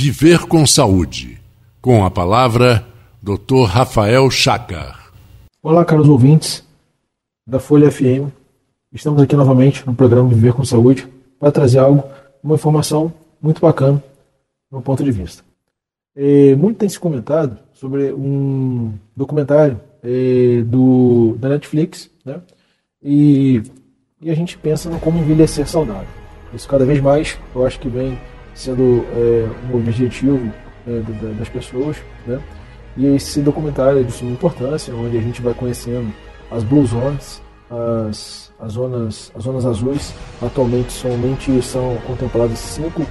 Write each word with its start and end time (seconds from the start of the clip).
Viver 0.00 0.46
com 0.46 0.64
Saúde. 0.64 1.40
Com 1.80 2.04
a 2.04 2.10
palavra, 2.10 2.86
Dr. 3.20 3.64
Rafael 3.66 4.30
Chacar. 4.30 5.12
Olá, 5.60 5.84
caros 5.84 6.08
ouvintes 6.08 6.64
da 7.44 7.58
Folha 7.58 7.90
FM. 7.90 8.30
Estamos 8.92 9.20
aqui 9.20 9.34
novamente 9.34 9.84
no 9.84 9.96
programa 9.96 10.28
Viver 10.28 10.52
com 10.52 10.64
Saúde 10.64 11.08
para 11.40 11.50
trazer 11.50 11.80
algo, 11.80 12.04
uma 12.40 12.54
informação 12.54 13.12
muito 13.42 13.60
bacana 13.60 14.00
no 14.70 14.80
ponto 14.80 15.02
de 15.02 15.10
vista. 15.10 15.42
É, 16.14 16.54
muito 16.54 16.78
tem 16.78 16.88
se 16.88 17.00
comentado 17.00 17.58
sobre 17.72 18.12
um 18.12 18.92
documentário 19.16 19.80
é, 20.04 20.62
do, 20.62 21.34
da 21.40 21.48
Netflix, 21.48 22.08
né? 22.24 22.40
E, 23.02 23.64
e 24.22 24.30
a 24.30 24.34
gente 24.36 24.56
pensa 24.56 24.88
no 24.88 25.00
como 25.00 25.18
envelhecer 25.18 25.66
saudável. 25.66 26.06
Isso 26.54 26.68
cada 26.68 26.84
vez 26.84 27.00
mais, 27.00 27.36
eu 27.52 27.66
acho 27.66 27.80
que 27.80 27.88
vem 27.88 28.16
sendo 28.58 29.06
é, 29.14 29.48
um 29.72 29.76
objetivo 29.76 30.52
é, 30.84 31.00
das 31.38 31.48
pessoas, 31.48 31.96
né? 32.26 32.40
E 32.96 33.06
esse 33.06 33.40
documentário 33.40 34.00
é 34.00 34.02
de 34.02 34.10
suma 34.10 34.32
importância, 34.32 34.92
onde 34.92 35.16
a 35.16 35.20
gente 35.20 35.40
vai 35.40 35.54
conhecendo 35.54 36.12
as 36.50 36.64
Blue 36.64 36.84
Zones, 36.84 37.40
as, 37.70 38.52
as, 38.58 38.72
zonas, 38.72 39.30
as 39.36 39.44
zonas 39.44 39.64
azuis. 39.64 40.12
Atualmente 40.42 40.92
somente 40.92 41.62
são 41.62 41.96
contempladas 42.04 42.58
cinco 42.58 43.06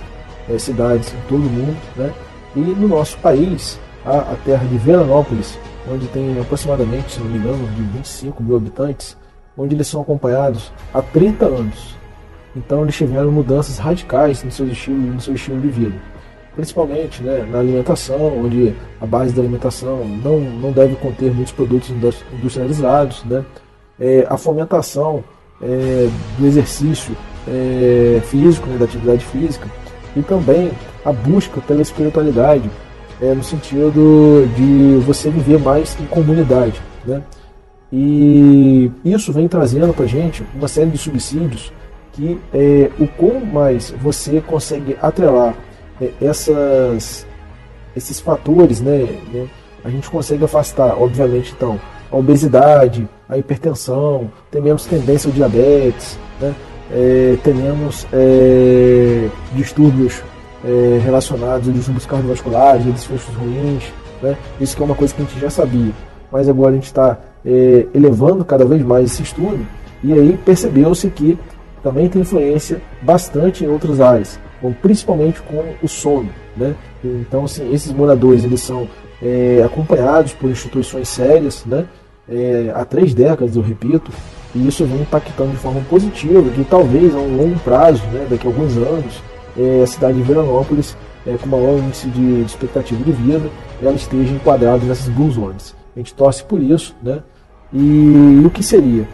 é, 0.49 0.57
cidades 0.57 1.13
em 1.13 1.29
todo 1.29 1.47
o 1.47 1.49
mundo, 1.49 1.77
né? 1.95 2.13
E 2.53 2.59
no 2.59 2.89
nosso 2.89 3.17
país, 3.19 3.79
a, 4.05 4.33
a 4.33 4.35
terra 4.43 4.65
de 4.65 4.77
Veranópolis, 4.77 5.57
onde 5.89 6.07
tem 6.07 6.37
aproximadamente, 6.41 7.13
se 7.13 7.19
não 7.21 7.27
me 7.27 7.37
engano, 7.37 7.65
de 7.69 7.81
25 7.83 8.43
mil 8.43 8.57
habitantes, 8.57 9.15
onde 9.57 9.75
eles 9.75 9.87
são 9.87 10.01
acompanhados 10.01 10.73
há 10.93 11.01
30 11.01 11.45
anos. 11.45 11.95
Então 12.57 12.81
eles 12.81 12.95
tiveram 12.95 13.31
mudanças 13.31 13.77
radicais 13.77 14.43
no 14.43 14.51
seu 14.51 14.67
estilo, 14.67 14.97
no 14.97 15.21
seu 15.21 15.35
estilo 15.35 15.61
de 15.61 15.67
vida. 15.67 15.95
Principalmente 16.55 17.21
né, 17.21 17.47
na 17.51 17.59
alimentação, 17.59 18.43
onde 18.43 18.73
a 18.99 19.05
base 19.05 19.31
da 19.31 19.41
alimentação 19.41 20.03
não, 20.23 20.39
não 20.39 20.71
deve 20.71 20.95
conter 20.95 21.31
muitos 21.31 21.53
produtos 21.53 21.91
industrializados. 22.33 23.23
Né? 23.25 23.45
É, 23.99 24.25
a 24.27 24.37
fomentação 24.37 25.23
é, 25.61 26.09
do 26.39 26.47
exercício 26.47 27.15
é, 27.47 28.19
físico, 28.25 28.67
né, 28.67 28.77
da 28.77 28.85
atividade 28.85 29.23
física, 29.23 29.67
e 30.15 30.23
também 30.23 30.71
a 31.05 31.11
busca 31.11 31.61
pela 31.61 31.81
espiritualidade, 31.81 32.69
é, 33.21 33.35
no 33.35 33.43
sentido 33.43 34.49
de 34.55 34.99
você 35.05 35.29
viver 35.29 35.59
mais 35.59 35.95
em 35.99 36.05
comunidade. 36.05 36.81
Né? 37.05 37.21
E 37.93 38.91
isso 39.05 39.31
vem 39.31 39.47
trazendo 39.47 39.93
para 39.93 40.07
gente 40.07 40.43
uma 40.55 40.67
série 40.67 40.89
de 40.89 40.97
subsídios 40.97 41.71
que 42.17 42.39
é, 42.51 42.89
o 42.99 43.07
quão 43.07 43.45
mais 43.45 43.93
você 44.01 44.41
consegue 44.41 44.97
atrelar 44.99 45.53
é, 46.01 46.09
essas, 46.19 47.27
esses 47.95 48.19
fatores, 48.19 48.81
né, 48.81 49.07
né, 49.31 49.47
a 49.85 49.89
gente 49.89 50.09
consegue 50.09 50.43
afastar, 50.43 50.99
obviamente, 50.99 51.53
então, 51.55 51.79
a 52.11 52.17
obesidade, 52.17 53.07
a 53.29 53.37
hipertensão, 53.37 54.31
tem 54.49 54.59
menos 54.59 54.85
tendência 54.87 55.29
ao 55.29 55.33
diabetes, 55.33 56.17
né, 56.41 56.55
é, 56.91 57.37
tenhamos 57.43 58.07
é, 58.11 59.29
distúrbios 59.53 60.23
relacionados 61.05 61.69
a 61.69 61.71
distúrbios 61.71 62.05
cardiovasculares, 62.05 62.87
a 62.87 62.89
desfechos 62.89 63.33
ruins, 63.35 63.83
né, 64.21 64.35
isso 64.59 64.75
que 64.75 64.81
é 64.81 64.85
uma 64.85 64.95
coisa 64.95 65.13
que 65.13 65.21
a 65.21 65.25
gente 65.25 65.39
já 65.39 65.49
sabia, 65.49 65.93
mas 66.29 66.49
agora 66.49 66.71
a 66.71 66.73
gente 66.73 66.87
está 66.87 67.17
elevando 67.93 68.43
cada 68.43 68.65
vez 68.65 68.81
mais 68.81 69.13
esse 69.13 69.21
estudo, 69.23 69.65
e 70.03 70.11
aí 70.11 70.37
percebeu-se 70.43 71.09
que 71.09 71.37
também 71.83 72.09
tem 72.09 72.21
influência 72.21 72.81
bastante 73.01 73.63
em 73.63 73.67
outras 73.67 74.01
áreas, 74.01 74.39
principalmente 74.81 75.41
com 75.41 75.63
o 75.81 75.87
sono. 75.87 76.29
Né? 76.55 76.75
Então, 77.03 77.45
assim, 77.45 77.71
esses 77.73 77.91
moradores 77.91 78.43
eles 78.43 78.61
são 78.61 78.87
é, 79.21 79.61
acompanhados 79.65 80.33
por 80.33 80.49
instituições 80.49 81.07
sérias 81.07 81.65
né? 81.65 81.85
É, 82.29 82.71
há 82.75 82.83
três 82.83 83.13
décadas, 83.13 83.55
eu 83.55 83.61
repito, 83.61 84.11
e 84.53 84.67
isso 84.67 84.83
vem 84.85 85.01
impactando 85.01 85.51
de 85.51 85.57
forma 85.57 85.79
positiva, 85.89 86.49
que 86.49 86.63
talvez 86.65 87.15
a 87.15 87.19
um 87.19 87.37
longo 87.37 87.59
prazo, 87.59 88.03
né, 88.07 88.27
daqui 88.29 88.45
a 88.45 88.49
alguns 88.49 88.75
anos, 88.75 89.21
é, 89.57 89.83
a 89.83 89.87
cidade 89.87 90.17
de 90.17 90.23
Veranópolis, 90.23 90.97
é, 91.25 91.37
com 91.37 91.47
maior 91.47 91.79
índice 91.79 92.07
de, 92.09 92.43
de 92.43 92.45
expectativa 92.45 93.01
de 93.01 93.11
vida, 93.11 93.49
ela 93.81 93.93
esteja 93.93 94.33
enquadrada 94.33 94.85
nessas 94.85 95.07
blue 95.07 95.31
zones. 95.31 95.73
A 95.95 95.99
gente 95.99 96.13
torce 96.13 96.43
por 96.43 96.61
isso, 96.61 96.95
né? 97.01 97.23
E, 97.71 97.77
e 98.41 98.45
o 98.45 98.49
que 98.49 98.61
seria? 98.61 99.07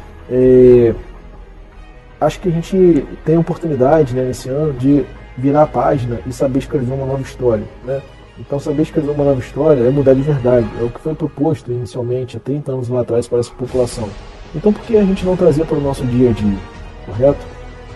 Acho 2.23 2.39
que 2.39 2.49
a 2.49 2.51
gente 2.51 3.05
tem 3.25 3.35
a 3.35 3.39
oportunidade 3.39 4.15
né, 4.15 4.23
nesse 4.23 4.49
ano 4.49 4.73
de 4.73 5.05
virar 5.37 5.63
a 5.63 5.67
página 5.67 6.19
e 6.25 6.31
saber 6.31 6.59
escrever 6.59 6.93
uma 6.93 7.05
nova 7.05 7.21
história. 7.21 7.65
Né? 7.83 8.01
Então, 8.39 8.59
saber 8.59 8.83
escrever 8.83 9.11
uma 9.11 9.23
nova 9.23 9.39
história 9.39 9.81
é 9.81 9.89
mudar 9.89 10.13
de 10.13 10.21
verdade. 10.21 10.67
É 10.79 10.83
o 10.83 10.89
que 10.89 10.99
foi 10.99 11.13
proposto 11.13 11.71
inicialmente, 11.71 12.37
há 12.37 12.39
30 12.39 12.71
anos 12.71 12.89
lá 12.89 13.01
atrás, 13.01 13.27
para 13.27 13.39
essa 13.39 13.51
população. 13.51 14.09
Então, 14.55 14.71
por 14.71 14.81
que 14.83 14.97
a 14.97 15.03
gente 15.03 15.25
não 15.25 15.35
trazer 15.35 15.65
para 15.65 15.77
o 15.77 15.81
nosso 15.81 16.05
dia 16.05 16.29
a 16.29 16.33
dia? 16.33 16.57
Correto? 17.05 17.45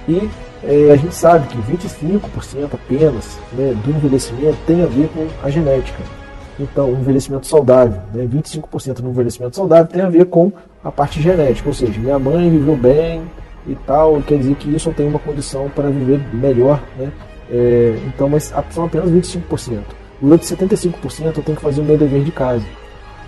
E 0.08 0.30
é, 0.64 0.92
a 0.92 0.96
gente 0.96 1.14
sabe 1.14 1.48
que 1.48 1.58
25% 1.58 2.74
apenas 2.74 3.40
né, 3.54 3.74
do 3.84 3.90
envelhecimento 3.92 4.58
tem 4.66 4.84
a 4.84 4.88
ver 4.88 5.10
com 5.10 5.28
a 5.44 5.50
genética. 5.50 6.04
Então, 6.60 6.92
o 6.92 7.00
envelhecimento 7.00 7.46
saudável, 7.46 8.02
né, 8.14 8.26
25% 8.26 9.02
do 9.02 9.10
envelhecimento 9.10 9.56
saudável 9.56 9.86
tem 9.86 10.02
a 10.02 10.10
ver 10.10 10.26
com 10.26 10.52
a 10.84 10.92
parte 10.92 11.22
genética, 11.22 11.68
ou 11.68 11.74
seja, 11.74 12.00
minha 12.00 12.18
mãe 12.18 12.50
viveu 12.50 12.76
bem, 12.76 13.24
e 13.68 13.76
tal, 13.76 14.22
quer 14.22 14.38
dizer 14.38 14.56
que 14.56 14.74
isso 14.74 14.92
tenho 14.94 15.10
uma 15.10 15.20
condição 15.20 15.70
para 15.70 15.90
viver 15.90 16.20
melhor, 16.34 16.82
né? 16.98 17.12
É, 17.50 17.98
então, 18.08 18.30
mas 18.30 18.54
são 18.70 18.86
apenas 18.86 19.10
25%. 19.10 19.82
Durante 20.22 20.46
75% 20.46 21.38
eu 21.38 21.44
tenho 21.44 21.56
que 21.58 21.62
fazer 21.62 21.82
o 21.82 21.84
meu 21.84 21.98
dever 21.98 22.24
de 22.24 22.32
casa. 22.32 22.66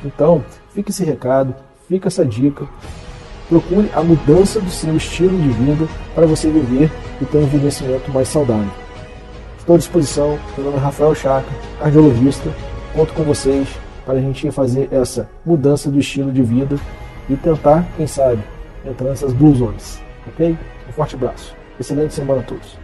Então, 0.04 0.44
fica 0.74 0.90
esse 0.90 1.04
recado, 1.04 1.54
fica 1.88 2.08
essa 2.08 2.26
dica. 2.26 2.66
Procure 3.48 3.90
a 3.94 4.04
mudança 4.04 4.60
do 4.60 4.70
seu 4.70 4.96
estilo 4.96 5.38
de 5.38 5.50
vida 5.50 5.88
para 6.14 6.26
você 6.26 6.50
viver 6.50 6.92
e 7.22 7.26
ter 7.26 7.38
um 7.38 7.44
envelhecimento 7.44 8.12
mais 8.12 8.28
saudável. 8.28 8.72
Estou 9.58 9.76
à 9.76 9.78
disposição. 9.78 10.40
Meu 10.58 10.68
nome 10.68 10.78
é 10.78 10.82
Rafael 10.82 11.16
Chaca, 11.16 11.50
cardiologista. 11.80 12.50
Conto 12.94 13.14
com 13.14 13.24
vocês 13.24 13.68
para 14.06 14.16
a 14.16 14.22
gente 14.22 14.50
fazer 14.52 14.88
essa 14.92 15.30
mudança 15.46 15.90
do 15.90 16.00
estilo 16.00 16.32
de 16.32 16.42
vida 16.42 16.78
e 17.30 17.36
tentar, 17.36 17.88
quem 17.96 18.08
sabe, 18.08 18.42
entrar 18.86 19.10
nessas 19.10 19.34
blue 19.34 19.54
zones. 19.54 20.09
Ok? 20.30 20.58
Um 20.88 20.92
forte 20.92 21.16
abraço. 21.16 21.56
Excelente 21.80 22.14
semana 22.14 22.42
a 22.42 22.44
todos. 22.44 22.78